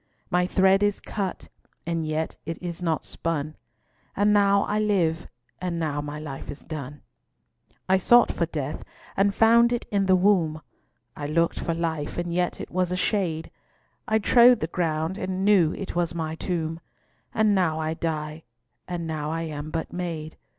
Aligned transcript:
My 0.31 0.47
thread 0.47 0.81
is 0.81 0.99
cut, 0.99 1.47
and 1.85 2.03
yet 2.03 2.35
it 2.43 2.57
is 2.59 2.81
not 2.81 3.05
spun; 3.05 3.55
And 4.15 4.33
now 4.33 4.63
I 4.63 4.79
live, 4.79 5.27
and 5.59 5.77
now 5.77 6.01
my 6.01 6.19
life 6.19 6.49
is 6.49 6.61
done. 6.63 7.03
I 7.87 7.99
sought 7.99 8.31
for 8.31 8.47
death, 8.47 8.83
and 9.15 9.35
found 9.35 9.71
it 9.71 9.85
in 9.91 10.07
the 10.07 10.15
wombe; 10.15 10.59
I 11.15 11.27
lookt 11.27 11.59
for 11.59 11.75
life, 11.75 12.17
and 12.17 12.33
yet 12.33 12.59
it 12.59 12.71
was 12.71 12.91
a 12.91 12.95
shade; 12.97 13.51
I 14.07 14.17
trode 14.17 14.59
the 14.59 14.65
ground, 14.65 15.19
and 15.19 15.45
knew 15.45 15.71
it 15.75 15.95
was 15.95 16.15
my 16.15 16.33
tombe, 16.33 16.79
And 17.31 17.53
now 17.53 17.79
I 17.79 17.93
dye, 17.93 18.41
and 18.87 19.05
now 19.05 19.29
I 19.29 19.43
am 19.43 19.69
but 19.69 19.93
made. 19.93 20.35